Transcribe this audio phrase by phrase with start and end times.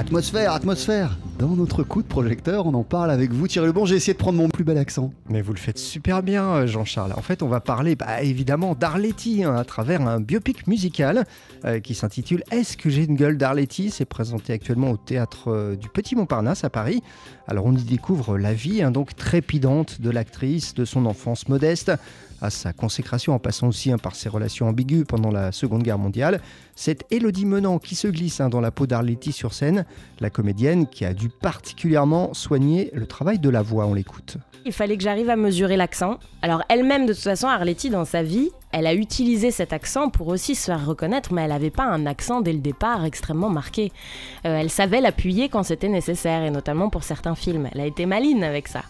[0.00, 3.86] Atmosphère, atmosphère Dans notre coup de projecteur, on en parle avec vous, Thierry Lebon.
[3.86, 5.10] J'ai essayé de prendre mon plus bel accent.
[5.30, 7.14] Mais vous le faites super bien, euh, Jean-Charles.
[7.16, 11.24] En fait, on va parler bah, évidemment d'Arletty hein, à travers un biopic musical
[11.64, 13.88] euh, qui s'intitule Est-ce que j'ai une gueule d'Arletty?
[13.88, 17.02] C'est présenté actuellement au théâtre euh, du Petit Montparnasse à Paris.
[17.48, 21.90] Alors, on y découvre la vie hein, donc trépidante de l'actrice, de son enfance modeste
[22.40, 25.98] à sa consécration en passant aussi hein, par ses relations ambiguës pendant la Seconde Guerre
[25.98, 26.40] mondiale.
[26.74, 29.84] C'est Élodie Menant qui se glisse dans la peau d'Arletty sur scène,
[30.20, 33.86] la comédienne qui a dû particulièrement soigner le travail de la voix.
[33.86, 34.36] On l'écoute.
[34.66, 36.18] Il fallait que j'arrive à mesurer l'accent.
[36.42, 40.28] Alors elle-même, de toute façon, Arletty, dans sa vie, elle a utilisé cet accent pour
[40.28, 43.92] aussi se faire reconnaître, mais elle n'avait pas un accent dès le départ extrêmement marqué.
[44.46, 47.68] Euh, elle savait l'appuyer quand c'était nécessaire, et notamment pour certains films.
[47.72, 48.82] Elle a été maline avec ça.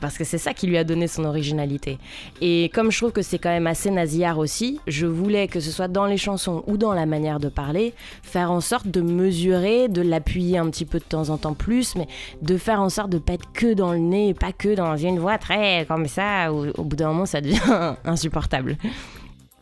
[0.00, 1.98] Parce que c'est ça qui lui a donné son originalité.
[2.42, 5.70] Et comme je trouve que c'est quand même assez nasillard aussi, je voulais que ce
[5.70, 9.88] soit dans les chansons ou dans la manière de parler, faire en sorte de mesurer,
[9.88, 12.08] de l'appuyer un petit peu de temps en temps plus, mais
[12.42, 15.18] de faire en sorte de pas être que dans le nez, pas que dans une
[15.18, 18.76] voix très comme ça, au bout d'un moment ça devient insupportable.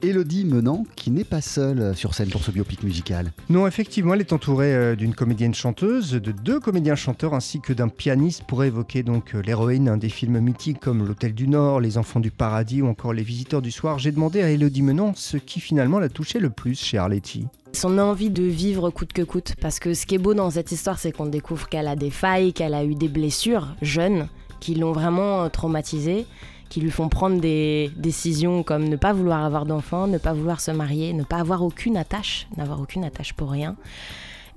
[0.05, 3.33] Élodie Menant, qui n'est pas seule sur scène pour ce biopic musical.
[3.49, 7.73] Non, effectivement, elle est entourée euh, d'une comédienne chanteuse, de deux comédiens chanteurs ainsi que
[7.73, 11.99] d'un pianiste pour évoquer donc euh, l'héroïne des films mythiques comme L'Hôtel du Nord, Les
[11.99, 14.01] Enfants du Paradis ou encore Les Visiteurs du Soir.
[14.01, 17.47] J'ai demandé à Élodie Menant ce qui finalement l'a touché le plus chez Arletty.
[17.73, 20.73] Son envie de vivre coûte que coûte, parce que ce qui est beau dans cette
[20.73, 24.27] histoire, c'est qu'on découvre qu'elle a des failles, qu'elle a eu des blessures jeunes
[24.59, 26.27] qui l'ont vraiment traumatisée
[26.73, 30.59] qui lui font prendre des décisions comme ne pas vouloir avoir d'enfants, ne pas vouloir
[30.59, 33.77] se marier, ne pas avoir aucune attache, n'avoir aucune attache pour rien.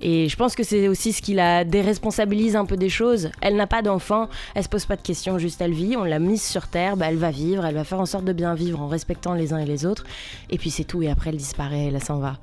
[0.00, 3.30] Et je pense que c'est aussi ce qui la déresponsabilise un peu des choses.
[3.42, 5.94] Elle n'a pas d'enfant, elle se pose pas de questions, juste elle vit.
[5.98, 8.32] On l'a mise sur terre, bah elle va vivre, elle va faire en sorte de
[8.32, 10.04] bien vivre en respectant les uns et les autres.
[10.48, 12.38] Et puis c'est tout, et après elle disparaît, elle s'en va.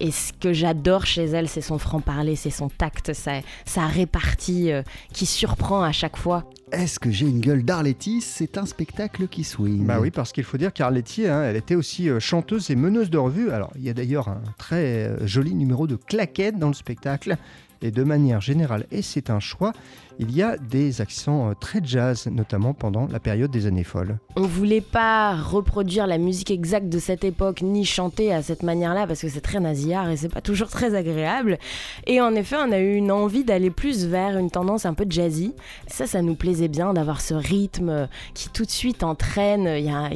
[0.00, 4.82] Et ce que j'adore chez elle, c'est son franc-parler, c'est son tact, sa, répartie euh,
[5.14, 6.44] qui surprend à chaque fois.
[6.74, 8.20] Est-ce que j'ai une gueule d'Arletty?
[8.20, 9.86] C'est un spectacle qui swing.
[9.86, 13.10] Bah oui, parce qu'il faut dire qu'Arletty, hein, elle était aussi euh, chanteuse et meneuse
[13.10, 13.50] de revue.
[13.50, 17.36] Alors, il y a d'ailleurs un très euh, joli numéro de claquettes dans le spectacle
[17.80, 19.72] et de manière générale, et c'est un choix,
[20.18, 24.18] il y a des accents euh, très jazz, notamment pendant la période des années folles.
[24.36, 29.06] On voulait pas reproduire la musique exacte de cette époque, ni chanter à cette manière-là,
[29.06, 31.58] parce que c'est très nasillard et c'est pas toujours très agréable.
[32.06, 35.06] Et en effet, on a eu une envie d'aller plus vers une tendance un peu
[35.08, 35.54] jazzy.
[35.86, 39.90] Ça, ça nous plaisait bien d'avoir ce rythme qui tout de suite entraîne, il y
[39.90, 40.10] a,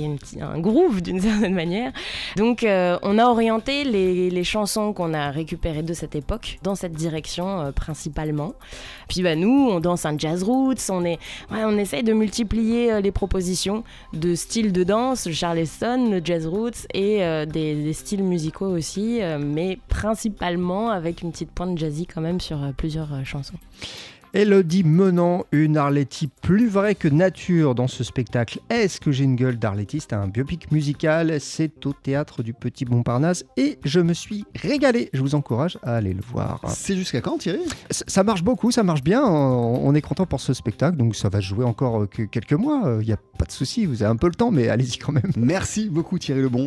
[0.46, 1.92] un groove d'une certaine manière.
[2.36, 6.92] Donc, euh, on a orienté les, chansons qu'on a récupérées de cette époque dans cette
[6.92, 8.54] direction euh, principalement.
[9.08, 11.18] Puis bah, nous, on un jazz roots, on, est,
[11.50, 16.46] on essaye de multiplier euh, les propositions de styles de danse, le charleston, le jazz
[16.46, 22.20] roots et euh, des, styles musicaux aussi, mais principalement avec une petite pointe jazzy quand
[22.20, 23.56] même sur plusieurs chansons.
[24.34, 28.60] Elodie menant une Arletty plus vraie que nature dans ce spectacle.
[28.68, 30.00] Est-ce que j'ai une gueule d'Arletty?
[30.00, 35.10] C'est un biopic musical, c'est au théâtre du Petit Montparnasse et je me suis régalé.
[35.12, 36.60] Je vous encourage à aller le voir.
[36.68, 37.60] C'est jusqu'à quand Thierry?
[37.90, 39.24] Ça, marche beaucoup, ça marche bien.
[39.24, 42.98] On est content pour ce spectacle, donc ça va jouer encore quelques mois.
[43.00, 45.12] Il n'y a pas de souci, vous avez un peu le temps, mais allez-y quand
[45.12, 45.32] même.
[45.36, 46.66] Merci beaucoup Thierry Lebon.